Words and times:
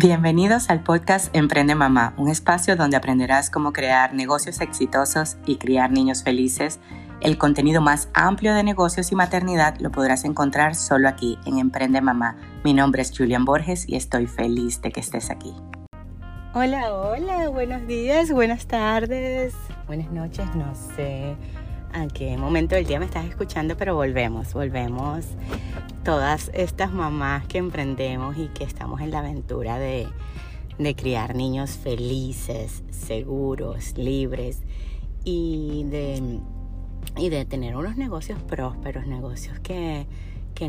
Bienvenidos 0.00 0.70
al 0.70 0.84
podcast 0.84 1.34
Emprende 1.34 1.74
Mamá, 1.74 2.14
un 2.18 2.28
espacio 2.28 2.76
donde 2.76 2.96
aprenderás 2.96 3.50
cómo 3.50 3.72
crear 3.72 4.14
negocios 4.14 4.60
exitosos 4.60 5.38
y 5.44 5.56
criar 5.56 5.90
niños 5.90 6.22
felices. 6.22 6.78
El 7.20 7.36
contenido 7.36 7.80
más 7.80 8.08
amplio 8.14 8.54
de 8.54 8.62
negocios 8.62 9.10
y 9.10 9.16
maternidad 9.16 9.74
lo 9.80 9.90
podrás 9.90 10.24
encontrar 10.24 10.76
solo 10.76 11.08
aquí 11.08 11.36
en 11.46 11.58
Emprende 11.58 12.00
Mamá. 12.00 12.36
Mi 12.62 12.74
nombre 12.74 13.02
es 13.02 13.10
Julian 13.10 13.44
Borges 13.44 13.88
y 13.88 13.96
estoy 13.96 14.28
feliz 14.28 14.80
de 14.82 14.92
que 14.92 15.00
estés 15.00 15.30
aquí. 15.30 15.52
Hola, 16.54 16.94
hola, 16.94 17.48
buenos 17.48 17.84
días, 17.88 18.30
buenas 18.30 18.68
tardes, 18.68 19.52
buenas 19.88 20.12
noches, 20.12 20.46
no 20.54 20.76
sé 20.94 21.34
a 21.92 22.06
qué 22.06 22.36
momento 22.36 22.76
del 22.76 22.86
día 22.86 23.00
me 23.00 23.06
estás 23.06 23.24
escuchando, 23.24 23.76
pero 23.76 23.96
volvemos, 23.96 24.52
volvemos 24.52 25.26
todas 26.08 26.50
estas 26.54 26.90
mamás 26.90 27.46
que 27.48 27.58
emprendemos 27.58 28.38
y 28.38 28.48
que 28.48 28.64
estamos 28.64 29.02
en 29.02 29.10
la 29.10 29.18
aventura 29.18 29.78
de, 29.78 30.08
criar 30.96 31.34
niños 31.34 31.72
felices, 31.72 32.82
seguros, 32.88 33.92
libres 33.98 34.62
y 35.22 35.84
de, 35.84 36.40
y 37.18 37.28
de 37.28 37.44
tener 37.44 37.76
unos 37.76 37.98
negocios 37.98 38.42
prósperos, 38.42 39.06
negocios 39.06 39.60
que, 39.60 40.06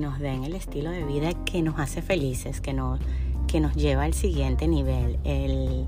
nos 0.02 0.20
den 0.20 0.44
el 0.44 0.56
estilo 0.56 0.92
de 0.92 1.06
vida 1.06 1.32
que 1.46 1.62
nos 1.62 1.80
hace 1.80 2.02
felices, 2.02 2.60
que 2.60 2.74
nos, 2.74 3.00
que 3.48 3.62
nos 3.62 3.76
lleva 3.76 4.04
al 4.04 4.14
siguiente 4.14 4.68
nivel. 4.68 5.20
El, 5.24 5.88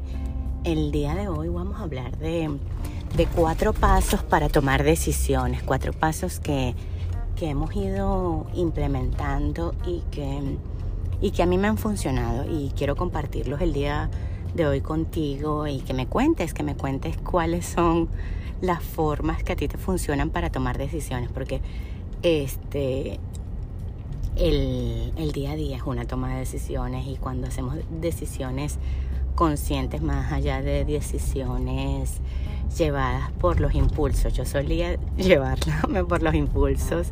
el 0.64 0.94
día 0.94 1.14
de 1.14 1.28
hoy 1.28 1.50
vamos 1.50 1.78
a 1.78 1.84
hablar 1.84 2.18
de 2.20 2.58
de 3.18 3.26
cuatro 3.26 3.74
pasos 3.74 4.24
para 4.24 4.48
tomar 4.48 4.84
decisiones, 4.84 5.64
cuatro 5.64 5.92
pasos 5.92 6.40
que, 6.40 6.76
hemos 7.50 7.76
ido 7.76 8.48
implementando 8.54 9.74
y 9.86 10.02
que, 10.12 10.58
y 11.22 11.32
que 11.32 11.44
a 11.44 11.46
mí 11.46 11.58
me 11.58 11.68
han 11.68 11.78
funcionado. 11.78 12.46
Y 12.50 12.72
quiero 12.76 12.96
compartirlos 12.96 13.62
el 13.62 13.74
día 13.74 14.10
de 14.54 14.66
hoy 14.66 14.82
contigo 14.82 15.68
y 15.68 15.80
que 15.80 15.94
me 15.94 16.08
cuentes, 16.08 16.54
que 16.54 16.64
me 16.64 16.76
cuentes 16.76 17.18
cuáles 17.18 17.66
son 17.66 18.10
las 18.62 18.84
formas 18.84 19.44
que 19.44 19.54
a 19.54 19.56
ti 19.56 19.68
te 19.68 19.78
funcionan 19.78 20.30
para 20.30 20.52
tomar 20.52 20.78
decisiones, 20.78 21.30
porque 21.32 21.62
este 22.22 23.20
el, 24.36 25.12
el 25.18 25.32
día 25.32 25.52
a 25.52 25.56
día 25.56 25.78
es 25.78 25.84
una 25.84 26.06
toma 26.06 26.34
de 26.34 26.40
decisiones 26.40 27.06
y 27.08 27.16
cuando 27.16 27.48
hacemos 27.48 27.76
decisiones 28.00 28.78
conscientes 29.36 30.02
más 30.02 30.32
allá 30.32 30.62
de 30.62 30.86
decisiones 30.86 32.22
llevadas 32.78 33.32
por 33.32 33.60
los 33.60 33.74
impulsos. 33.74 34.34
Yo 34.34 34.46
solía 34.46 34.98
llevarla 35.18 35.82
por 36.08 36.22
los 36.22 36.34
impulsos 36.34 37.10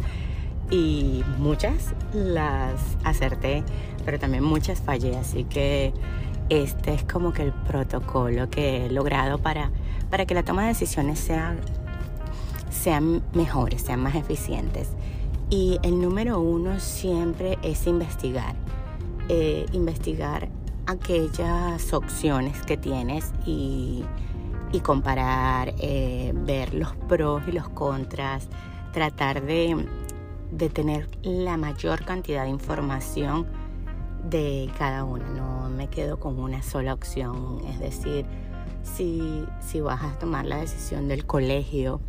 y 0.71 1.23
muchas 1.37 1.93
las 2.13 2.79
acerté, 3.03 3.63
pero 4.05 4.19
también 4.19 4.43
muchas 4.43 4.81
fallé. 4.81 5.17
Así 5.17 5.43
que 5.43 5.93
este 6.49 6.93
es 6.93 7.03
como 7.03 7.33
que 7.33 7.43
el 7.43 7.53
protocolo 7.53 8.49
que 8.49 8.85
he 8.85 8.89
logrado 8.89 9.37
para, 9.39 9.71
para 10.09 10.25
que 10.25 10.33
la 10.33 10.43
toma 10.43 10.63
de 10.63 10.69
decisiones 10.69 11.19
sea, 11.19 11.55
sean 12.69 13.23
mejores, 13.33 13.81
sean 13.81 14.01
más 14.01 14.15
eficientes. 14.15 14.89
Y 15.49 15.79
el 15.81 15.99
número 15.99 16.39
uno 16.39 16.79
siempre 16.79 17.57
es 17.63 17.87
investigar. 17.87 18.55
Eh, 19.29 19.65
investigar 19.73 20.49
aquellas 20.89 21.93
opciones 21.93 22.61
que 22.63 22.77
tienes 22.77 23.31
y 23.45 24.03
y 24.71 24.79
comparar, 24.81 25.73
eh, 25.79 26.31
ver 26.35 26.73
los 26.73 26.95
pros 26.95 27.43
y 27.47 27.51
los 27.51 27.69
contras, 27.69 28.47
tratar 28.93 29.41
de, 29.41 29.87
tener 30.73 31.09
la 31.23 31.57
mayor 31.57 32.03
cantidad 32.05 32.43
de 32.43 32.49
información 32.49 33.47
de 34.29 34.69
cada 34.77 35.03
una. 35.03 35.27
No 35.29 35.69
me 35.69 35.87
quedo 35.87 36.19
con 36.19 36.39
una 36.39 36.61
sola 36.61 36.93
opción. 36.93 37.61
Es 37.67 37.79
decir, 37.79 38.25
si, 38.83 39.45
si 39.59 39.81
vas 39.81 40.03
a 40.03 40.19
tomar 40.19 40.45
la 40.45 40.57
decisión 40.57 41.07
del 41.07 41.25
colegio, 41.25 42.01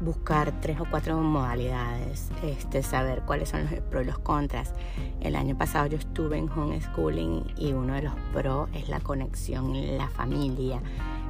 buscar 0.00 0.60
tres 0.60 0.78
o 0.80 0.86
cuatro 0.90 1.16
modalidades, 1.18 2.30
este, 2.42 2.82
saber 2.82 3.22
cuáles 3.26 3.48
son 3.48 3.62
los 3.62 3.80
pros 3.80 4.02
y 4.02 4.06
los 4.06 4.18
contras. 4.18 4.74
El 5.20 5.36
año 5.36 5.56
pasado 5.56 5.86
yo 5.86 5.98
estuve 5.98 6.38
en 6.38 6.50
homeschooling 6.50 7.54
y 7.56 7.72
uno 7.72 7.94
de 7.94 8.02
los 8.02 8.14
pros 8.32 8.68
es 8.74 8.88
la 8.88 9.00
conexión 9.00 9.74
en 9.74 9.98
la 9.98 10.08
familia 10.08 10.80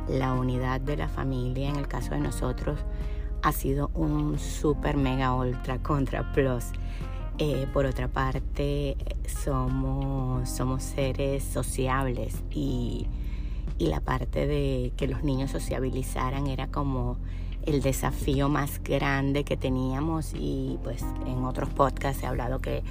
la 0.09 0.35
unidad 0.35 0.81
de 0.81 0.97
la 0.97 1.09
familia, 1.09 1.69
en 1.69 1.77
el 1.77 1.89
caso 1.89 2.11
de 2.11 2.21
nosotros, 2.21 2.79
ha 3.43 3.53
sido 3.53 3.91
un 3.95 4.39
super 4.39 4.97
mega 4.97 5.35
ultra 5.35 5.79
contra 5.83 6.33
plus. 6.33 6.67
Eh, 7.39 7.67
por 7.73 7.85
otra 7.85 8.09
parte, 8.09 8.97
somos, 9.45 10.49
somos 10.49 10.83
seres 10.83 11.45
sociables 11.45 12.43
y, 12.51 13.07
y 13.79 13.87
la 13.87 14.01
parte 14.01 14.47
de 14.47 14.93
que 14.97 15.07
los 15.07 15.23
niños 15.23 15.51
sociabilizaran 15.51 16.47
era 16.47 16.69
como 16.69 17.19
el 17.65 17.83
desafío 17.83 18.49
más 18.49 18.83
grande 18.83 19.45
que 19.45 19.57
teníamos 19.57 20.33
y 20.35 20.79
pues 20.85 21.05
en 21.27 21.45
otros 21.45 21.69
podcasts 21.71 22.23
he 22.23 22.27
hablado 22.27 22.61
que, 22.61 22.83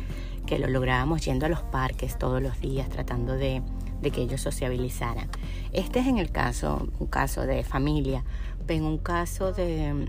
que 0.45 0.59
lo 0.59 0.67
lográbamos 0.67 1.23
yendo 1.23 1.45
a 1.45 1.49
los 1.49 1.61
parques 1.61 2.17
todos 2.19 2.41
los 2.41 2.59
días 2.59 2.89
tratando 2.89 3.33
de 3.33 3.61
de 4.01 4.11
que 4.11 4.21
ellos 4.21 4.41
sociabilizaran. 4.41 5.29
Este 5.73 5.99
es 5.99 6.07
en 6.07 6.17
el 6.17 6.31
caso, 6.31 6.87
un 6.99 7.07
caso 7.07 7.41
de 7.41 7.63
familia, 7.63 8.23
en 8.67 8.83
un 8.83 8.97
caso 8.97 9.51
de, 9.51 10.07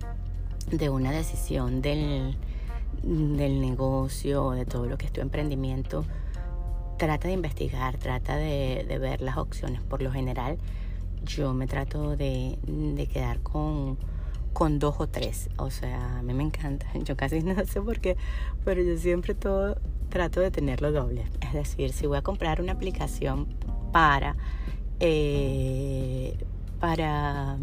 de 0.70 0.90
una 0.90 1.12
decisión 1.12 1.82
del, 1.82 2.36
del 3.02 3.60
negocio 3.60 4.50
de 4.50 4.66
todo 4.66 4.86
lo 4.86 4.98
que 4.98 5.06
es 5.06 5.12
tu 5.12 5.20
emprendimiento, 5.20 6.04
trata 6.96 7.28
de 7.28 7.34
investigar, 7.34 7.96
trata 7.98 8.36
de, 8.36 8.84
ver 9.00 9.20
las 9.20 9.36
opciones. 9.36 9.80
Por 9.82 10.02
lo 10.02 10.12
general, 10.12 10.58
yo 11.24 11.52
me 11.54 11.66
trato 11.66 12.16
de, 12.16 12.58
quedar 13.12 13.40
con, 13.40 13.98
con 14.52 14.78
dos 14.78 14.96
o 14.98 15.06
tres. 15.06 15.48
O 15.56 15.70
sea, 15.70 16.18
a 16.18 16.22
mí 16.22 16.34
me 16.34 16.44
encanta. 16.44 16.86
Yo 17.04 17.16
casi 17.16 17.40
no 17.40 17.64
sé 17.64 17.80
por 17.80 18.00
qué, 18.00 18.16
pero 18.64 18.82
yo 18.82 18.96
siempre 18.96 19.34
todo 19.34 19.76
trato 20.08 20.40
de 20.40 20.50
tenerlo 20.50 20.92
doble. 20.92 21.26
Es 21.40 21.52
decir, 21.52 21.92
si 21.92 22.06
voy 22.06 22.18
a 22.18 22.22
comprar 22.22 22.60
una 22.60 22.72
aplicación 22.72 23.46
para, 23.92 24.36
eh, 25.00 26.36
para, 26.80 27.56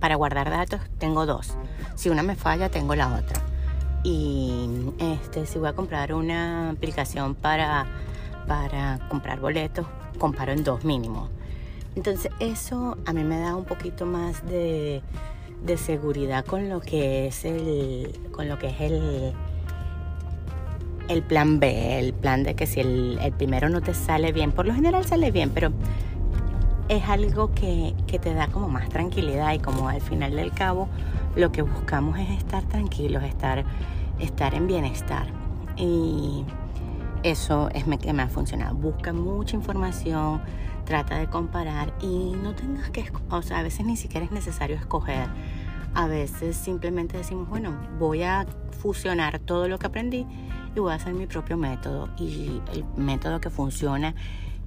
para 0.00 0.14
guardar 0.16 0.50
datos, 0.50 0.80
tengo 0.98 1.26
dos. 1.26 1.56
Si 1.94 2.10
una 2.10 2.22
me 2.22 2.36
falla, 2.36 2.68
tengo 2.68 2.94
la 2.94 3.14
otra. 3.14 3.42
Y 4.02 4.68
este, 4.98 5.46
si 5.46 5.58
voy 5.58 5.68
a 5.68 5.72
comprar 5.72 6.12
una 6.12 6.70
aplicación 6.70 7.34
para, 7.34 7.86
para 8.46 8.98
comprar 9.08 9.40
boletos, 9.40 9.86
comparo 10.18 10.52
en 10.52 10.64
dos 10.64 10.84
mínimo. 10.84 11.28
Entonces 11.94 12.30
eso 12.40 12.98
a 13.06 13.12
mí 13.12 13.24
me 13.24 13.38
da 13.40 13.56
un 13.56 13.64
poquito 13.64 14.04
más 14.06 14.46
de, 14.46 15.02
de 15.64 15.76
seguridad 15.76 16.44
con 16.44 16.68
lo 16.68 16.80
que 16.80 17.26
es 17.26 17.44
el, 17.44 18.12
con 18.32 18.48
lo 18.48 18.58
que 18.58 18.68
es 18.68 18.80
el, 18.80 19.32
el 21.08 21.22
plan 21.22 21.60
B, 21.60 21.98
el 21.98 22.12
plan 22.12 22.42
de 22.42 22.54
que 22.54 22.66
si 22.66 22.80
el, 22.80 23.18
primero 23.36 23.68
no 23.68 23.80
te 23.80 23.94
sale 23.94 24.32
bien, 24.32 24.52
por 24.52 24.66
lo 24.66 24.74
general 24.74 25.04
sale 25.04 25.30
bien, 25.30 25.50
pero 25.50 25.72
es 26.88 27.04
algo 27.08 27.52
que, 27.52 27.94
te 28.06 28.34
da 28.34 28.48
como 28.48 28.68
más 28.68 28.88
tranquilidad 28.88 29.52
y 29.52 29.58
como 29.58 29.88
al 29.88 30.00
final 30.00 30.36
del 30.36 30.52
cabo 30.52 30.88
lo 31.34 31.52
que 31.52 31.62
buscamos 31.62 32.18
es 32.18 32.30
estar 32.30 32.62
tranquilos, 32.64 33.22
estar, 33.24 33.64
estar 34.20 34.54
en 34.54 34.66
bienestar. 34.66 35.26
Y 35.76 36.44
eso 37.26 37.68
es 37.70 37.84
que 37.98 38.12
me 38.12 38.22
ha 38.22 38.28
funcionado. 38.28 38.76
Busca 38.76 39.12
mucha 39.12 39.56
información, 39.56 40.40
trata 40.84 41.18
de 41.18 41.26
comparar 41.28 41.92
y 42.00 42.32
no 42.40 42.54
tengas 42.54 42.90
que, 42.90 43.10
o 43.30 43.42
sea, 43.42 43.58
a 43.58 43.62
veces 43.64 43.84
ni 43.84 43.96
siquiera 43.96 44.24
es 44.24 44.30
necesario 44.30 44.76
escoger. 44.76 45.28
A 45.94 46.06
veces 46.06 46.56
simplemente 46.56 47.16
decimos, 47.16 47.48
bueno, 47.48 47.76
voy 47.98 48.22
a 48.22 48.46
fusionar 48.80 49.40
todo 49.40 49.66
lo 49.66 49.76
que 49.76 49.88
aprendí 49.88 50.24
y 50.76 50.78
voy 50.78 50.92
a 50.92 50.94
hacer 50.94 51.14
mi 51.14 51.26
propio 51.26 51.56
método 51.56 52.10
y 52.16 52.62
el 52.72 52.84
método 52.96 53.40
que 53.40 53.50
funciona 53.50 54.14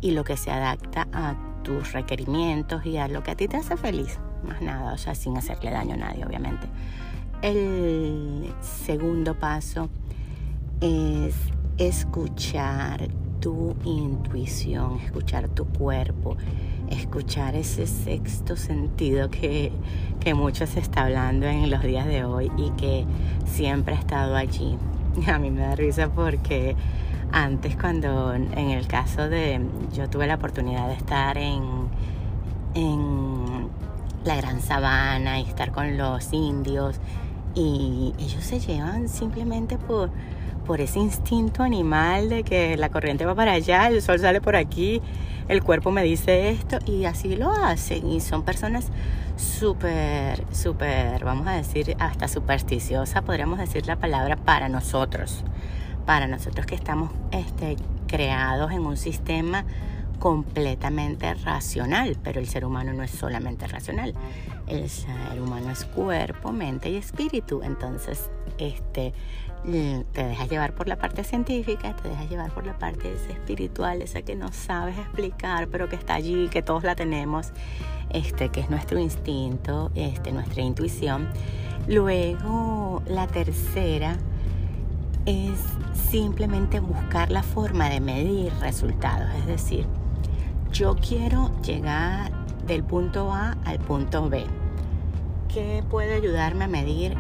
y 0.02 0.12
lo 0.12 0.26
que 0.26 0.36
se 0.36 0.52
adapta 0.52 1.08
a 1.14 1.36
tus 1.64 1.94
requerimientos 1.94 2.86
y 2.86 2.98
a 2.98 3.08
lo 3.08 3.24
que 3.24 3.32
a 3.32 3.36
ti 3.36 3.48
te 3.48 3.56
hace 3.56 3.78
feliz. 3.78 4.20
Más 4.44 4.62
nada, 4.62 4.94
o 4.94 4.98
sea, 4.98 5.16
sin 5.16 5.38
hacerle 5.38 5.72
daño 5.72 5.94
a 5.94 5.98
nadie, 5.98 6.26
obviamente. 6.26 6.68
El 7.42 8.54
segundo 8.60 9.40
paso 9.40 9.88
es 10.82 11.36
escuchar 11.80 13.08
tu 13.40 13.74
intuición, 13.86 15.00
escuchar 15.00 15.48
tu 15.48 15.66
cuerpo, 15.66 16.36
escuchar 16.90 17.56
ese 17.56 17.88
sexto 17.88 18.58
sentido 18.58 19.30
que, 19.30 19.72
que 20.20 20.34
mucho 20.34 20.68
se 20.68 20.82
está 20.82 21.04
hablando 21.04 21.46
en 21.48 21.70
los 21.70 21.82
días 21.82 22.06
de 22.06 22.26
hoy 22.26 22.52
y 22.58 22.72
que 22.72 23.06
siempre 23.46 23.96
ha 23.96 24.00
estado 24.00 24.36
allí. 24.36 24.78
A 25.28 25.40
mí 25.40 25.52
me 25.52 25.62
da 25.62 25.76
risa 25.76 26.10
porque 26.10 26.76
antes 27.32 27.78
cuando 27.78 28.34
en 28.34 28.72
el 28.72 28.86
caso 28.88 29.30
de 29.30 29.62
yo 29.94 30.10
tuve 30.10 30.28
la 30.28 30.36
oportunidad 30.36 30.88
de 30.90 30.96
estar 30.96 31.38
en, 31.38 31.64
en 32.74 33.70
la 34.26 34.36
gran 34.36 34.62
sabana 34.62 35.40
y 35.40 35.44
estar 35.44 35.72
con 35.72 35.98
los 35.98 36.34
indios 36.34 37.00
y 37.56 38.14
ellos 38.20 38.44
se 38.44 38.60
llevan 38.60 39.08
simplemente 39.08 39.78
por, 39.78 40.12
por 40.70 40.82
ese 40.82 41.00
instinto 41.00 41.64
animal 41.64 42.30
de 42.30 42.44
que 42.44 42.78
la 42.78 42.90
corriente 42.90 43.26
va 43.26 43.34
para 43.34 43.54
allá, 43.54 43.88
el 43.88 44.04
sol 44.04 44.20
sale 44.20 44.40
por 44.40 44.56
aquí, 44.56 45.02
el 45.48 45.64
cuerpo 45.64 45.90
me 45.90 46.04
dice 46.04 46.52
esto 46.52 46.78
y 46.86 47.06
así 47.06 47.36
lo 47.36 47.50
hacen. 47.50 48.08
Y 48.08 48.20
son 48.20 48.44
personas 48.44 48.90
súper, 49.36 50.46
súper, 50.52 51.26
vamos 51.26 51.48
a 51.48 51.54
decir, 51.54 51.96
hasta 51.98 52.28
supersticiosa, 52.28 53.24
podríamos 53.24 53.58
decir 53.58 53.88
la 53.88 53.96
palabra 53.96 54.36
para 54.36 54.70
nosotros. 54.70 55.44
Para 56.06 56.28
nosotros 56.28 56.68
que 56.68 56.76
estamos 56.76 57.10
este, 57.32 57.76
creados 58.06 58.72
en 58.72 58.86
un 58.86 58.96
sistema 58.96 59.66
completamente 60.20 61.34
racional, 61.34 62.16
pero 62.24 62.40
el 62.40 62.48
ser 62.48 62.64
humano 62.64 62.94
no 62.94 63.02
es 63.02 63.10
solamente 63.10 63.66
racional. 63.66 64.14
El 64.68 64.88
ser 64.88 65.42
humano 65.42 65.72
es 65.72 65.84
cuerpo, 65.86 66.52
mente 66.52 66.92
y 66.92 66.98
espíritu. 66.98 67.62
Entonces, 67.64 68.30
este, 68.60 69.14
te 69.64 70.24
dejas 70.24 70.50
llevar 70.50 70.74
por 70.74 70.88
la 70.88 70.98
parte 70.98 71.24
científica, 71.24 71.96
te 71.96 72.10
dejas 72.10 72.30
llevar 72.30 72.52
por 72.52 72.66
la 72.66 72.78
parte 72.78 73.14
espiritual, 73.30 74.02
esa 74.02 74.22
que 74.22 74.36
no 74.36 74.52
sabes 74.52 74.98
explicar, 74.98 75.68
pero 75.68 75.90
que 75.90 75.96
está 75.96 76.16
allí, 76.16 76.48
que 76.50 76.62
todos 76.62 76.84
la 76.84 76.96
tenemos, 76.96 77.52
este, 78.10 78.50
que 78.50 78.62
es 78.62 78.70
nuestro 78.70 79.00
instinto, 79.00 79.92
este, 79.96 80.32
nuestra 80.32 80.62
intuición. 80.62 81.30
Luego, 81.88 83.02
la 83.08 83.28
tercera 83.28 84.18
es 85.26 85.60
simplemente 86.10 86.80
buscar 86.80 87.32
la 87.32 87.44
forma 87.44 87.90
de 87.90 88.00
medir 88.00 88.54
resultados, 88.62 89.30
es 89.40 89.46
decir, 89.46 89.86
yo 90.72 90.96
quiero 90.96 91.52
llegar 91.62 92.32
del 92.66 92.84
punto 92.84 93.32
A 93.34 93.58
al 93.66 93.80
punto 93.80 94.30
B. 94.30 94.46
¿Qué 95.52 95.84
puede 95.90 96.14
ayudarme 96.14 96.66
a 96.66 96.68
medir 96.68 97.18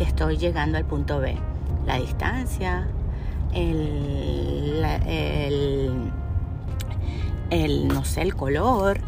que 0.00 0.04
estoy 0.04 0.38
llegando 0.38 0.78
al 0.78 0.86
punto 0.86 1.20
B? 1.20 1.36
La 1.84 1.96
distancia, 1.98 2.86
el, 3.52 4.82
el, 7.50 7.86
no 7.88 8.02
sé, 8.06 8.22
el 8.22 8.34
color, 8.34 8.98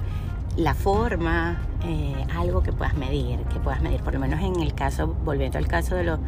la 0.59 0.75
forma, 0.75 1.63
eh, 1.87 2.27
algo 2.37 2.63
que 2.63 2.75
puedas 2.75 2.95
medir, 2.95 3.39
que 3.45 3.59
puedas 3.59 3.81
medir. 3.81 4.03
Por 4.03 4.13
lo 4.13 4.21
menos 4.21 4.43
en 4.43 4.61
el 4.61 4.75
caso, 4.75 5.17
volviendo 5.25 5.57
al 5.57 5.67
caso 5.67 5.95
de 5.95 6.05
lo, 6.05 6.19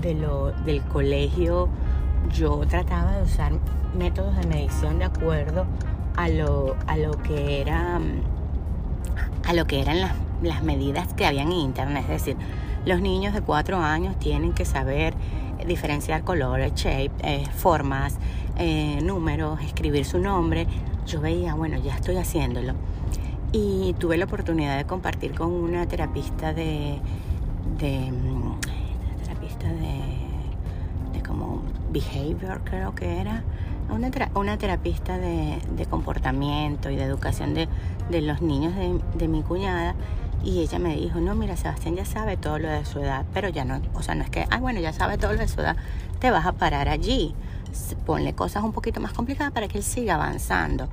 de 0.00 0.14
lo, 0.14 0.52
del 0.52 0.80
colegio, 0.82 1.68
yo 2.32 2.60
trataba 2.68 3.16
de 3.16 3.24
usar 3.24 3.50
métodos 3.98 4.36
de 4.36 4.46
medición 4.46 5.00
de 5.00 5.06
acuerdo 5.06 5.66
a 6.14 6.28
lo, 6.28 6.76
a 6.86 6.96
lo 6.96 7.20
que 7.20 7.60
era 7.60 8.00
a 9.44 9.52
lo 9.54 9.66
que 9.66 9.80
eran 9.80 10.00
las, 10.00 10.12
las 10.40 10.62
medidas 10.62 11.12
que 11.14 11.26
habían 11.26 11.48
en 11.48 11.58
internet. 11.58 12.04
Es 12.04 12.24
decir, 12.24 12.36
los 12.88 13.02
niños 13.02 13.34
de 13.34 13.42
cuatro 13.42 13.76
años 13.78 14.18
tienen 14.18 14.54
que 14.54 14.64
saber 14.64 15.12
diferenciar 15.66 16.24
colores, 16.24 16.72
shape, 16.74 17.10
eh, 17.22 17.44
formas, 17.54 18.18
eh, 18.56 19.00
números, 19.02 19.60
escribir 19.60 20.06
su 20.06 20.18
nombre. 20.18 20.66
Yo 21.06 21.20
veía, 21.20 21.54
bueno, 21.54 21.78
ya 21.78 21.94
estoy 21.94 22.16
haciéndolo. 22.16 22.72
Y 23.52 23.94
tuve 23.98 24.16
la 24.16 24.24
oportunidad 24.24 24.78
de 24.78 24.84
compartir 24.84 25.34
con 25.34 25.52
una 25.52 25.86
terapista 25.86 26.54
de, 26.54 26.98
de 27.78 28.10
mm, 28.10 28.58
terapista 29.22 29.68
de, 29.68 31.18
de 31.18 31.22
como 31.22 31.62
behavior 31.92 32.62
creo 32.64 32.94
que 32.94 33.20
era 33.20 33.44
una, 33.90 34.10
una 34.34 34.58
terapista 34.58 35.18
de, 35.18 35.58
comportamiento 35.88 36.90
y 36.90 36.96
de 36.96 37.04
educación 37.04 37.54
de, 37.54 37.68
los 38.20 38.42
niños 38.42 38.74
de, 39.14 39.28
mi 39.28 39.42
cuñada 39.42 39.94
y 40.44 40.60
ella 40.60 40.78
me 40.78 40.96
dijo, 40.96 41.20
no, 41.20 41.34
mira, 41.34 41.56
Sebastián 41.56 41.96
ya 41.96 42.04
sabe 42.04 42.36
todo 42.36 42.58
lo 42.58 42.68
de 42.68 42.84
su 42.84 43.00
edad, 43.00 43.26
pero 43.34 43.48
ya 43.48 43.64
no, 43.64 43.80
o 43.94 44.02
sea, 44.02 44.14
no 44.14 44.24
es 44.24 44.30
que, 44.30 44.46
ah, 44.50 44.58
bueno, 44.58 44.80
ya 44.80 44.92
sabe 44.92 45.18
todo 45.18 45.32
lo 45.32 45.38
de 45.38 45.48
su 45.48 45.60
edad, 45.60 45.76
te 46.18 46.30
vas 46.30 46.46
a 46.46 46.52
parar 46.52 46.88
allí, 46.88 47.34
ponle 48.06 48.34
cosas 48.34 48.62
un 48.62 48.72
poquito 48.72 49.00
más 49.00 49.12
complicadas 49.12 49.52
para 49.52 49.68
que 49.68 49.78
él 49.78 49.84
siga 49.84 50.14
avanzando. 50.14 50.88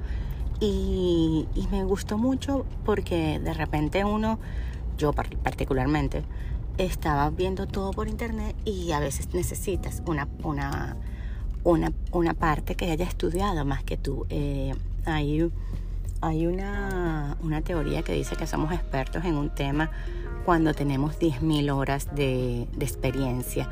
Y, 0.60 1.48
y 1.54 1.68
me 1.68 1.84
gustó 1.84 2.18
mucho 2.18 2.66
porque 2.86 3.40
de 3.40 3.54
repente 3.54 4.06
uno, 4.06 4.40
yo 4.98 5.12
particularmente, 5.14 6.24
estaba 6.78 7.30
viendo 7.30 7.68
todo 7.68 7.92
por 7.92 8.08
internet 8.08 8.56
y 8.66 8.92
a 8.92 9.00
veces 9.00 9.34
necesitas 9.34 10.02
una, 10.06 10.28
una 10.44 10.98
una, 11.66 11.92
una 12.12 12.34
parte 12.34 12.76
que 12.76 12.90
haya 12.92 13.06
estudiado 13.06 13.66
más 13.66 13.84
que 13.84 13.98
tú. 13.98 14.26
Eh, 14.30 14.74
hay 16.26 16.48
una, 16.48 17.38
una, 17.44 17.62
teoría 17.62 18.02
que 18.02 18.14
dice 18.14 18.36
que 18.36 18.48
somos 18.48 18.72
expertos 18.74 19.24
en 19.26 19.36
un 19.36 19.50
tema 19.50 19.92
cuando 20.44 20.74
tenemos 20.74 21.20
10.000 21.20 21.72
horas 21.72 22.16
de, 22.16 22.68
de, 22.74 22.86
experiencia. 22.86 23.70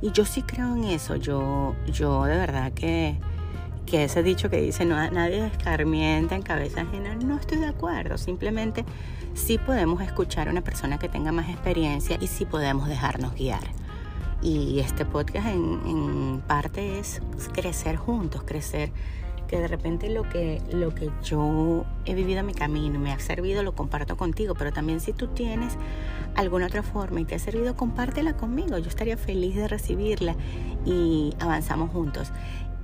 Y 0.00 0.12
yo 0.12 0.24
sí 0.24 0.42
creo 0.42 0.74
en 0.76 0.84
eso. 0.84 1.16
Yo, 1.16 1.74
yo 1.92 2.24
de 2.24 2.36
verdad 2.36 2.72
que, 2.72 3.16
que 3.86 4.04
ese 4.04 4.22
dicho 4.22 4.50
que 4.50 4.60
dice 4.60 4.84
no, 4.84 4.96
nadie 5.10 5.46
escarmienta 5.46 6.34
en 6.34 6.42
cabeza 6.42 6.82
ajena, 6.82 7.14
no 7.16 7.36
estoy 7.36 7.58
de 7.58 7.66
acuerdo. 7.66 8.18
Simplemente 8.18 8.84
sí 9.34 9.58
podemos 9.58 10.00
escuchar 10.02 10.48
a 10.48 10.50
una 10.50 10.62
persona 10.62 10.98
que 10.98 11.08
tenga 11.08 11.32
más 11.32 11.48
experiencia 11.48 12.18
y 12.20 12.26
sí 12.26 12.44
podemos 12.44 12.88
dejarnos 12.88 13.34
guiar. 13.34 13.64
Y 14.42 14.80
este 14.80 15.04
podcast 15.04 15.48
en, 15.48 16.42
parte 16.46 16.98
es 16.98 17.20
crecer 17.52 17.96
juntos, 17.96 18.42
crecer 18.44 18.92
que 19.46 19.58
de 19.58 19.68
repente 19.68 20.10
lo 20.10 20.22
que, 20.22 20.60
lo 20.70 20.94
que 20.94 21.10
yo 21.22 21.84
he 22.04 22.14
vivido 22.14 22.40
en 22.40 22.46
mi 22.46 22.54
camino 22.54 22.98
me 22.98 23.12
ha 23.12 23.18
servido, 23.18 23.62
lo 23.62 23.74
comparto 23.74 24.16
contigo, 24.16 24.54
pero 24.54 24.72
también 24.72 25.00
si 25.00 25.12
tú 25.12 25.28
tienes 25.28 25.74
alguna 26.34 26.66
otra 26.66 26.82
forma 26.82 27.20
y 27.20 27.24
te 27.24 27.34
ha 27.34 27.38
servido, 27.38 27.76
compártela 27.76 28.36
conmigo. 28.36 28.78
Yo 28.78 28.88
estaría 28.88 29.16
feliz 29.16 29.56
de 29.56 29.68
recibirla 29.68 30.36
y 30.84 31.34
avanzamos 31.40 31.90
juntos. 31.90 32.32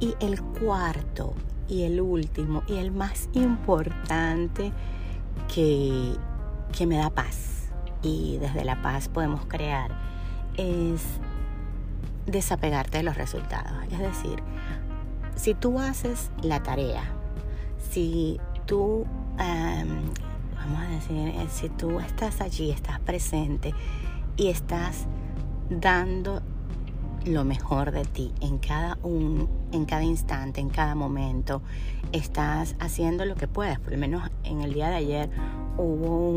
Y 0.00 0.14
el 0.20 0.40
cuarto 0.42 1.34
y 1.68 1.82
el 1.82 2.00
último 2.00 2.62
y 2.66 2.76
el 2.76 2.90
más 2.90 3.28
importante 3.34 4.72
que, 5.52 6.14
que 6.76 6.86
me 6.86 6.96
da 6.96 7.10
paz 7.10 7.68
y 8.02 8.38
desde 8.38 8.64
la 8.64 8.82
paz 8.82 9.08
podemos 9.08 9.46
crear 9.46 9.90
es 10.56 11.02
desapegarte 12.26 12.98
de 12.98 13.04
los 13.04 13.16
resultados. 13.16 13.72
Es 13.90 13.98
decir, 13.98 14.42
si 15.42 15.54
tú 15.54 15.80
haces 15.80 16.30
la 16.40 16.62
tarea, 16.62 17.02
si 17.90 18.38
tú, 18.64 19.04
vamos 19.36 20.80
a 20.80 20.88
decir, 20.88 21.16
eh, 21.16 21.48
si 21.50 21.68
tú 21.68 21.98
estás 21.98 22.40
allí, 22.40 22.70
estás 22.70 23.00
presente 23.00 23.74
y 24.36 24.50
estás 24.50 25.08
dando 25.68 26.42
lo 27.24 27.44
mejor 27.44 27.90
de 27.90 28.04
ti 28.04 28.32
en 28.40 28.58
cada 28.58 28.96
un, 29.02 29.48
en 29.72 29.84
cada 29.84 30.04
instante, 30.04 30.60
en 30.60 30.68
cada 30.68 30.94
momento, 30.94 31.60
estás 32.12 32.76
haciendo 32.78 33.24
lo 33.24 33.34
que 33.34 33.48
puedes. 33.48 33.80
Por 33.80 33.94
lo 33.94 33.98
menos 33.98 34.30
en 34.44 34.60
el 34.60 34.72
día 34.72 34.90
de 34.90 34.96
ayer 34.96 35.30
hubo 35.76 36.30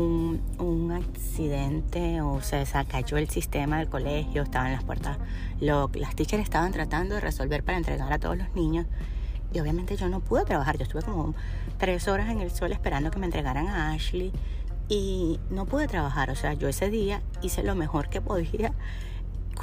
un, 0.58 0.92
accidente 0.92 2.22
o 2.22 2.40
se 2.40 2.64
cayó 2.88 3.16
el 3.16 3.28
sistema 3.28 3.78
del 3.78 3.88
colegio, 3.88 4.42
estaban 4.42 4.72
las 4.72 4.84
puertas, 4.84 5.18
lo, 5.60 5.90
las 5.94 6.14
teachers 6.14 6.42
estaban 6.42 6.72
tratando 6.72 7.16
de 7.16 7.20
resolver 7.20 7.62
para 7.62 7.76
entregar 7.76 8.12
a 8.12 8.18
todos 8.18 8.38
los 8.38 8.54
niños 8.54 8.86
y 9.52 9.60
obviamente 9.60 9.96
yo 9.96 10.08
no 10.08 10.20
pude 10.20 10.44
trabajar, 10.44 10.78
yo 10.78 10.84
estuve 10.84 11.02
como 11.02 11.34
tres 11.78 12.08
horas 12.08 12.30
en 12.30 12.40
el 12.40 12.50
sol 12.50 12.72
esperando 12.72 13.10
que 13.10 13.18
me 13.18 13.26
entregaran 13.26 13.68
a 13.68 13.92
Ashley 13.92 14.32
y 14.88 15.38
no 15.50 15.66
pude 15.66 15.86
trabajar, 15.86 16.30
o 16.30 16.36
sea, 16.36 16.54
yo 16.54 16.68
ese 16.68 16.88
día 16.88 17.20
hice 17.42 17.62
lo 17.62 17.74
mejor 17.74 18.08
que 18.08 18.20
podía 18.20 18.72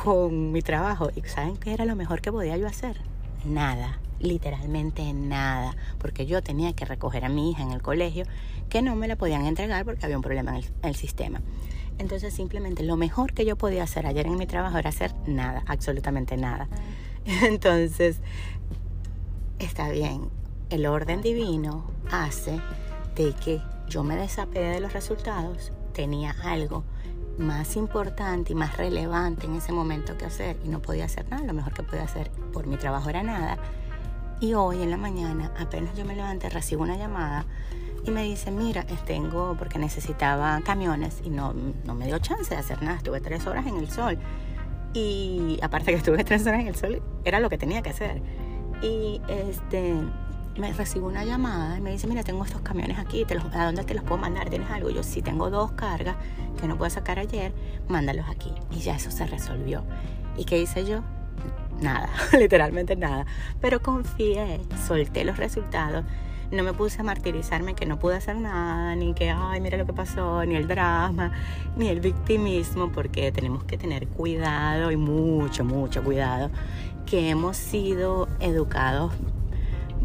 con 0.04 0.52
mi 0.52 0.62
trabajo 0.62 1.10
y 1.16 1.22
¿saben 1.22 1.58
qué 1.58 1.74
era 1.74 1.86
lo 1.86 1.96
mejor 1.96 2.22
que 2.22 2.32
podía 2.32 2.58
yo 2.58 2.68
hacer? 2.68 3.02
Nada 3.46 4.00
literalmente 4.24 5.14
nada, 5.14 5.76
porque 6.00 6.26
yo 6.26 6.42
tenía 6.42 6.74
que 6.74 6.86
recoger 6.86 7.26
a 7.26 7.30
mi 7.30 7.52
hija 7.52 7.62
en 7.62 7.72
el 7.72 7.82
colegio 7.82 8.26
que 8.70 8.82
no 8.82 8.96
me 8.96 9.08
la 9.08 9.16
podían 9.18 9.46
entregar 9.46 9.86
porque 9.86 10.06
había 10.06 10.18
un 10.18 10.24
problema 10.24 10.58
en 10.58 10.64
el, 10.82 10.96
sistema. 10.96 11.42
Entonces 12.00 12.34
simplemente 12.34 12.84
lo 12.84 12.96
mejor 12.96 13.34
que 13.34 13.46
yo 13.46 13.56
podía 13.56 13.84
hacer 13.84 14.08
ayer 14.08 14.26
en 14.26 14.38
mi 14.38 14.48
trabajo 14.48 14.78
era 14.78 14.90
hacer 14.90 15.14
nada, 15.28 15.64
absolutamente 15.68 16.38
nada. 16.38 16.68
Entonces, 17.44 18.20
está 19.60 19.90
bien, 19.90 20.30
el 20.70 20.86
orden 20.86 21.22
divino 21.22 21.86
hace 22.10 22.60
de 23.16 23.34
que 23.34 23.62
yo 23.88 24.04
me 24.04 24.16
desapegue 24.16 24.70
de 24.70 24.80
los 24.80 24.94
resultados, 24.94 25.72
tenía 25.94 26.36
algo 26.44 26.84
más 27.38 27.76
importante 27.76 28.54
y 28.54 28.56
más 28.56 28.78
relevante 28.78 29.46
en 29.46 29.56
ese 29.56 29.72
momento 29.72 30.18
que 30.18 30.26
hacer 30.26 30.58
y 30.64 30.70
no 30.70 30.82
podía 30.82 31.06
hacer 31.06 31.28
nada, 31.30 31.44
lo 31.44 31.54
mejor 31.54 31.74
que 31.74 31.84
podía 31.84 32.04
hacer 32.04 32.32
por 32.52 32.68
mi 32.68 32.78
trabajo 32.78 33.10
era 33.10 33.24
nada 33.24 33.58
y 34.44 34.56
hoy 34.56 34.82
en 34.82 34.92
la 34.92 34.98
mañana, 34.98 35.54
apenas 35.58 35.96
yo 35.96 36.04
me 36.04 36.18
levanté, 36.18 36.50
recibo 36.50 36.84
una 36.84 36.98
llamada 36.98 37.46
y 38.06 38.12
me 38.12 38.24
dice, 38.24 38.52
mira, 38.52 38.84
tengo, 39.06 39.56
porque 39.58 39.80
necesitaba 39.80 40.60
camiones 40.66 41.22
y 41.24 41.30
no, 41.30 41.54
no 41.86 41.96
me 41.96 42.08
dio 42.08 42.20
chance 42.20 42.54
de 42.54 42.60
hacer 42.60 42.84
nada, 42.84 42.98
estuve 42.98 43.22
tres 43.22 43.48
horas 43.48 43.66
en 43.68 43.78
el 43.78 43.90
sol. 43.90 44.18
Y 44.94 45.60
aparte 45.62 45.92
que 45.92 45.98
estuve 45.98 46.22
tres 46.26 46.46
horas 46.46 46.60
en 46.60 46.68
el 46.68 46.76
sol, 46.76 47.02
era 47.24 47.40
lo 47.40 47.50
que 47.50 47.58
tenía 47.58 47.82
que 47.82 47.92
hacer. 47.92 48.22
Y 48.82 49.22
este, 49.30 49.96
me 50.58 50.74
recibo 50.74 51.08
una 51.08 51.24
llamada 51.24 51.78
y 51.78 51.82
me 51.82 51.92
dice, 51.92 52.08
mira, 52.08 52.22
tengo 52.24 52.44
estos 52.44 52.60
camiones 52.64 53.00
aquí, 53.00 53.24
te 53.24 53.36
los, 53.36 53.46
¿a 53.46 53.64
dónde 53.64 53.86
te 53.86 53.94
los 53.94 54.04
puedo 54.04 54.18
mandar? 54.18 54.50
¿Tienes 54.50 54.70
algo? 54.70 54.90
yo, 54.90 55.04
sí, 55.04 55.22
tengo 55.22 55.50
dos 55.50 55.72
cargas 55.72 56.18
que 56.60 56.68
no 56.68 56.78
puedo 56.78 56.90
sacar 56.90 57.18
ayer, 57.18 57.54
mándalos 57.88 58.28
aquí. 58.28 58.52
Y 58.72 58.80
ya 58.80 58.98
eso 58.98 59.10
se 59.10 59.26
resolvió. 59.26 59.86
¿Y 60.36 60.44
qué 60.44 60.60
hice 60.60 60.84
yo? 60.84 61.02
Nada, 61.82 62.10
literalmente 62.40 62.96
nada. 62.96 63.26
Pero 63.62 63.82
confié, 63.82 64.62
solté 64.88 65.24
los 65.24 65.38
resultados. 65.38 66.04
no 66.52 66.64
me 66.64 66.74
puse 66.74 67.02
a 67.02 67.04
martirizarme 67.04 67.74
que 67.74 67.86
no 67.86 67.98
pude 67.98 68.16
hacer 68.16 68.36
nada, 68.36 68.96
ni 68.96 69.14
que, 69.14 69.32
ay, 69.32 69.60
mira 69.60 69.78
lo 69.78 69.86
que 69.86 69.94
pasó, 69.94 70.46
ni 70.46 70.56
el 70.56 70.68
drama, 70.68 71.32
ni 71.78 71.90
el 71.90 72.00
victimismo, 72.00 72.92
porque 72.92 73.32
tenemos 73.32 73.64
que 73.64 73.78
tener 73.78 74.08
cuidado 74.08 74.92
y 74.92 74.98
mucho, 74.98 75.64
mucho 75.64 76.04
cuidado, 76.04 76.52
que 77.06 77.30
hemos 77.30 77.58
sido 77.58 78.28
educados 78.40 79.12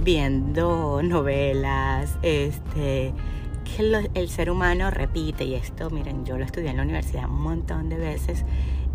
viendo 0.02 1.02
novelas, 1.02 2.18
este, 2.22 3.12
que 3.64 4.08
el 4.14 4.28
ser 4.28 4.50
humano 4.50 4.90
repite, 4.90 5.44
y 5.44 5.54
esto, 5.54 5.90
miren, 5.90 6.24
yo 6.24 6.38
lo 6.38 6.44
estudié 6.44 6.70
en 6.70 6.76
la 6.76 6.82
universidad 6.82 7.28
un 7.28 7.42
montón 7.42 7.88
de 7.88 7.96
veces, 7.96 8.44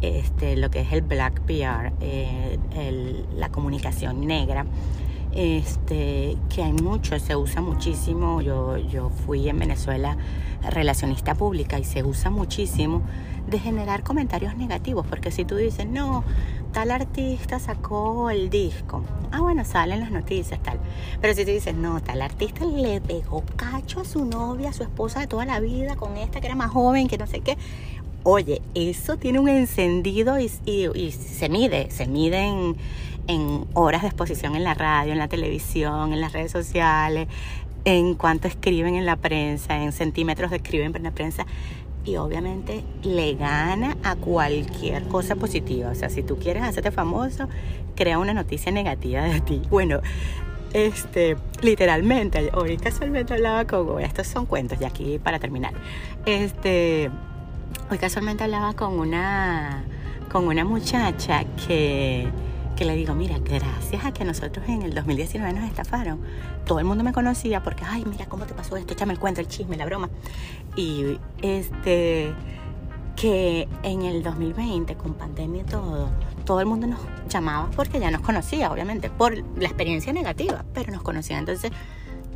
este, 0.03 0.55
lo 0.57 0.69
que 0.69 0.81
es 0.81 0.91
el 0.93 1.01
black 1.01 1.41
PR, 1.41 1.93
eh, 2.01 2.57
la 3.35 3.49
comunicación 3.49 4.25
negra 4.25 4.65
este, 5.35 6.37
que 6.53 6.63
hay 6.63 6.73
mucho, 6.73 7.17
se 7.19 7.35
usa 7.35 7.61
muchísimo. 7.61 8.41
Yo, 8.41 8.77
yo 8.77 9.09
fui 9.09 9.49
en 9.49 9.59
Venezuela 9.59 10.17
relacionista 10.69 11.35
pública 11.35 11.79
y 11.79 11.83
se 11.83 12.03
usa 12.03 12.29
muchísimo 12.29 13.01
de 13.47 13.59
generar 13.59 14.03
comentarios 14.03 14.55
negativos, 14.55 15.05
porque 15.05 15.29
si 15.29 15.43
tú 15.43 15.57
dices, 15.57 15.85
no, 15.85 16.23
tal 16.71 16.91
artista 16.91 17.59
sacó 17.59 18.29
el 18.29 18.49
disco, 18.49 19.03
ah, 19.31 19.41
bueno, 19.41 19.65
salen 19.65 19.99
las 19.99 20.11
noticias, 20.11 20.61
tal. 20.63 20.79
Pero 21.19 21.33
si 21.33 21.43
tú 21.43 21.51
dices, 21.51 21.75
no, 21.75 22.01
tal 22.01 22.21
artista 22.21 22.63
le 22.63 23.01
pegó 23.01 23.43
cacho 23.57 23.99
a 23.99 24.05
su 24.05 24.23
novia, 24.23 24.69
a 24.69 24.73
su 24.73 24.83
esposa 24.83 25.19
de 25.19 25.27
toda 25.27 25.45
la 25.45 25.59
vida, 25.59 25.97
con 25.97 26.15
esta 26.15 26.39
que 26.39 26.47
era 26.47 26.55
más 26.55 26.71
joven, 26.71 27.07
que 27.09 27.17
no 27.17 27.27
sé 27.27 27.41
qué. 27.41 27.57
Oye, 28.23 28.61
eso 28.73 29.17
tiene 29.17 29.39
un 29.39 29.49
encendido 29.49 30.39
y, 30.39 30.49
se 30.49 31.49
mide, 31.49 31.91
se 31.91 32.07
mide 32.07 32.39
en 32.39 32.75
en 33.27 33.65
horas 33.73 34.01
de 34.01 34.07
exposición 34.09 34.55
en 34.55 34.63
la 34.63 34.73
radio, 34.73 35.13
en 35.13 35.19
la 35.19 35.27
televisión, 35.27 36.13
en 36.13 36.21
las 36.21 36.33
redes 36.33 36.51
sociales, 36.51 37.27
en 37.85 38.15
cuanto 38.15 38.47
escriben 38.47 38.95
en 38.95 39.05
la 39.05 39.15
prensa, 39.15 39.81
en 39.81 39.91
centímetros 39.91 40.51
de 40.51 40.57
escriben 40.57 40.95
en 40.95 41.03
la 41.03 41.11
prensa. 41.11 41.45
Y 42.05 42.17
obviamente 42.17 42.83
le 43.03 43.35
gana 43.35 43.95
a 44.03 44.15
cualquier 44.15 45.03
cosa 45.07 45.35
positiva. 45.35 45.89
O 45.89 45.95
sea, 45.95 46.09
si 46.09 46.21
tú 46.21 46.37
quieres 46.37 46.63
hacerte 46.63 46.91
famoso, 46.91 47.47
crea 47.95 48.19
una 48.19 48.33
noticia 48.33 48.71
negativa 48.71 49.23
de 49.23 49.41
ti. 49.41 49.61
Bueno, 49.69 50.01
este, 50.73 51.37
literalmente, 51.61 52.49
hoy 52.53 52.77
casualmente 52.77 53.33
hablaba 53.33 53.65
con, 53.65 54.01
estos 54.01 54.27
son 54.27 54.47
cuentos, 54.47 54.79
y 54.81 54.85
aquí 54.85 55.19
para 55.19 55.37
terminar, 55.37 55.71
este, 56.25 57.11
hoy 57.89 57.97
casualmente 57.97 58.43
hablaba 58.43 58.73
con 58.73 58.99
una, 58.99 59.83
con 60.31 60.47
una 60.47 60.65
muchacha 60.65 61.43
que, 61.67 62.27
que 62.75 62.85
le 62.85 62.95
digo, 62.95 63.13
mira, 63.13 63.37
gracias 63.39 64.05
a 64.05 64.13
que 64.13 64.25
nosotros 64.25 64.67
en 64.67 64.81
el 64.81 64.93
2019 64.93 65.53
nos 65.53 65.65
estafaron, 65.65 66.19
todo 66.65 66.79
el 66.79 66.85
mundo 66.85 67.03
me 67.03 67.13
conocía 67.13 67.61
porque, 67.61 67.83
ay, 67.85 68.03
mira 68.05 68.25
cómo 68.25 68.45
te 68.45 68.53
pasó 68.53 68.77
esto, 68.77 68.93
échame 68.93 69.13
el 69.13 69.19
cuento, 69.19 69.41
el 69.41 69.47
chisme, 69.47 69.77
la 69.77 69.85
broma. 69.85 70.09
Y 70.75 71.19
este, 71.41 72.33
que 73.15 73.67
en 73.83 74.03
el 74.03 74.23
2020, 74.23 74.95
con 74.95 75.13
pandemia 75.13 75.61
y 75.61 75.65
todo, 75.65 76.09
todo 76.45 76.59
el 76.59 76.65
mundo 76.65 76.87
nos 76.87 76.99
llamaba 77.29 77.69
porque 77.75 77.99
ya 77.99 78.11
nos 78.11 78.21
conocía, 78.21 78.71
obviamente, 78.71 79.09
por 79.09 79.37
la 79.37 79.67
experiencia 79.67 80.13
negativa, 80.13 80.65
pero 80.73 80.91
nos 80.91 81.03
conocía. 81.03 81.37
Entonces, 81.37 81.71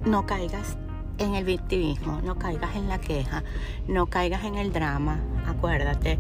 no 0.05 0.25
caigas 0.25 0.77
en 1.17 1.35
el 1.35 1.45
victimismo, 1.45 2.21
no 2.21 2.37
caigas 2.37 2.75
en 2.75 2.87
la 2.87 2.99
queja, 2.99 3.43
no 3.87 4.07
caigas 4.07 4.43
en 4.43 4.55
el 4.55 4.71
drama, 4.71 5.19
acuérdate 5.45 6.19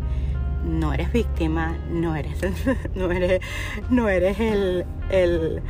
no 0.63 0.93
eres 0.93 1.11
víctima, 1.11 1.77
no 1.89 2.15
eres, 2.15 2.37
no 2.95 3.11
eres, 3.11 3.41
no 3.89 4.09
eres 4.09 4.39
el, 4.39 4.85
el, 5.09 5.61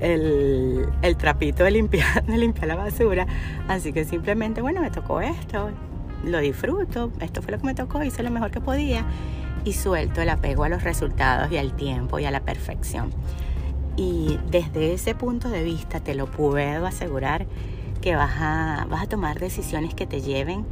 el, 0.00 1.16
trapito 1.16 1.64
de 1.64 1.70
limpiar, 1.70 2.24
de 2.26 2.38
limpiar 2.38 2.66
la 2.68 2.76
basura. 2.76 3.26
Así 3.68 3.92
que 3.92 4.04
simplemente, 4.04 4.60
bueno, 4.60 4.80
me 4.80 4.90
tocó 4.90 5.20
esto, 5.20 5.70
lo 6.24 6.38
disfruto, 6.38 7.12
esto 7.20 7.42
fue 7.42 7.52
lo 7.52 7.58
que 7.58 7.66
me 7.66 7.74
tocó, 7.74 8.02
hice 8.02 8.22
lo 8.22 8.30
mejor 8.30 8.50
que 8.50 8.60
podía 8.60 9.04
y 9.64 9.74
suelto 9.74 10.20
el 10.20 10.28
apego 10.28 10.64
a 10.64 10.68
los 10.68 10.82
resultados 10.82 11.52
y 11.52 11.56
al 11.56 11.74
tiempo 11.74 12.18
y 12.18 12.24
a 12.24 12.30
la 12.30 12.40
perfección. 12.40 13.10
Y 13.96 14.38
desde 14.50 14.94
ese 14.94 15.14
punto 15.14 15.50
de 15.50 15.62
vista 15.62 16.00
te 16.00 16.14
lo 16.14 16.26
puedo 16.26 16.86
asegurar 16.86 17.46
que 18.02 18.14
vas 18.16 18.34
a, 18.38 18.86
vas 18.90 19.04
a 19.04 19.06
tomar 19.06 19.38
decisiones 19.38 19.94
que 19.94 20.06
te 20.06 20.20
lleven 20.20 20.66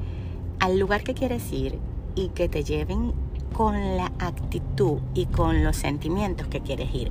al 0.59 0.79
lugar 0.79 1.03
que 1.03 1.15
quieres 1.15 1.51
ir 1.53 1.79
y 2.15 2.29
que 2.29 2.51
te 2.51 2.65
lleven 2.65 3.15
con 3.55 3.97
la 3.97 4.13
actitud 4.19 4.99
y 5.15 5.27
con 5.27 5.65
los 5.65 5.77
sentimientos 5.77 6.49
que 6.49 6.61
quieres 6.61 6.95
ir. 6.95 7.11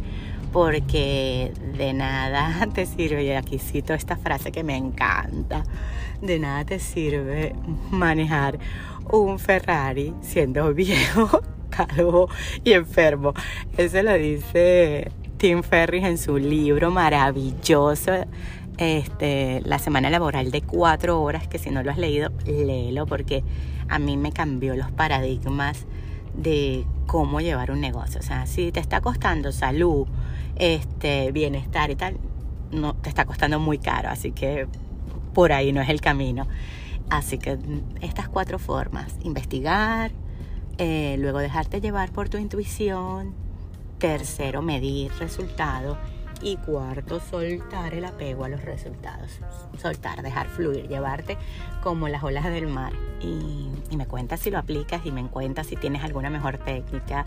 Porque 0.51 1.53
de 1.77 1.93
nada 1.93 2.67
te 2.73 2.85
sirve, 2.85 3.23
y 3.23 3.31
aquí 3.31 3.57
cito 3.57 3.93
esta 3.93 4.17
frase 4.17 4.51
que 4.51 4.63
me 4.63 4.75
encanta, 4.75 5.63
de 6.21 6.37
nada 6.37 6.65
te 6.65 6.79
sirve 6.79 7.55
manejar 7.89 8.59
un 9.11 9.39
Ferrari 9.39 10.13
siendo 10.21 10.73
viejo, 10.73 11.41
calvo 11.69 12.29
y 12.63 12.73
enfermo. 12.73 13.33
Eso 13.77 14.03
lo 14.03 14.13
dice 14.13 15.11
Tim 15.37 15.63
Ferris 15.63 16.03
en 16.03 16.17
su 16.17 16.37
libro 16.37 16.91
maravilloso 16.91 18.25
este, 18.79 19.61
la 19.65 19.77
semana 19.77 20.09
laboral 20.09 20.51
de 20.51 20.61
cuatro 20.61 21.21
horas, 21.21 21.49
que 21.49 21.59
si 21.59 21.69
no 21.69 21.83
lo 21.83 21.91
has 21.91 21.97
leído, 21.97 22.31
léelo 22.45 23.05
porque 23.05 23.43
a 23.89 23.99
mí 23.99 24.15
me 24.15 24.31
cambió 24.31 24.73
los 24.75 24.89
paradigmas 24.89 25.85
de 26.33 26.85
cómo 27.05 27.41
llevar 27.41 27.71
un 27.71 27.81
negocio. 27.81 28.21
O 28.21 28.23
sea, 28.23 28.45
si 28.45 28.71
te 28.71 28.79
está 28.79 29.01
costando 29.01 29.51
salud, 29.51 30.07
este, 30.55 31.33
bienestar 31.33 31.91
y 31.91 31.95
tal, 31.95 32.17
no 32.71 32.95
te 32.95 33.09
está 33.09 33.25
costando 33.25 33.59
muy 33.59 33.79
caro, 33.79 34.09
así 34.09 34.31
que 34.31 34.65
por 35.33 35.51
ahí 35.51 35.73
no 35.73 35.81
es 35.81 35.89
el 35.89 35.99
camino. 35.99 36.47
Así 37.09 37.37
que 37.37 37.57
estas 37.99 38.29
cuatro 38.29 38.59
formas, 38.59 39.13
investigar, 39.23 40.11
eh, 40.77 41.17
luego 41.19 41.39
dejarte 41.39 41.81
llevar 41.81 42.11
por 42.13 42.29
tu 42.29 42.37
intuición, 42.37 43.33
tercero, 43.97 44.61
medir 44.61 45.11
resultados 45.19 45.97
y 46.41 46.57
cuarto, 46.57 47.19
soltar 47.19 47.93
el 47.93 48.05
apego 48.05 48.45
a 48.45 48.49
los 48.49 48.63
resultados. 48.63 49.39
Soltar, 49.81 50.21
dejar 50.21 50.47
fluir, 50.47 50.87
llevarte 50.87 51.37
como 51.83 52.07
las 52.07 52.23
olas 52.23 52.45
del 52.45 52.67
mar. 52.67 52.93
Y, 53.21 53.69
me 53.95 54.05
cuentas 54.05 54.39
si 54.39 54.51
lo 54.51 54.59
aplicas 54.59 55.05
y 55.05 55.11
me 55.11 55.25
cuentas 55.27 55.67
si 55.67 55.75
tienes 55.75 56.03
alguna 56.03 56.29
mejor 56.29 56.57
técnica. 56.57 57.25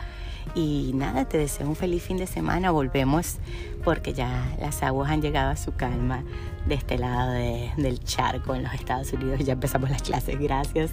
Y 0.55 0.93
nada, 0.95 1.27
te 1.27 1.39
deseo 1.39 1.69
un 1.69 1.77
feliz 1.77 2.03
fin 2.03 2.17
de 2.17 2.27
semana. 2.27 2.71
Volvemos 2.71 3.39
porque 3.85 4.15
ya 4.15 4.57
las 4.61 4.83
aguas 4.83 5.11
han 5.11 5.21
llegado 5.21 5.51
a 5.51 5.57
su 5.57 5.75
calma 5.75 6.23
de 6.67 6.77
este 6.77 6.99
lado 6.99 7.33
del 7.33 7.99
charco 8.05 8.55
en 8.55 8.63
los 8.63 8.73
Estados 8.73 9.13
Unidos. 9.13 9.41
Ya 9.45 9.55
empezamos 9.55 9.91
las 9.91 10.03
clases. 10.03 10.39
Gracias. 10.39 10.93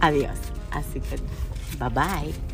Adiós. 0.00 0.38
Así 0.72 1.00
que, 1.00 1.16
bye 1.78 1.90
bye. 1.90 2.53